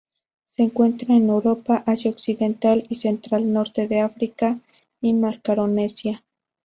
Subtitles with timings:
[0.49, 4.59] Se encuentra en Europa, Asia occidental y central, Norte de África
[4.99, 6.23] y Macaronesia.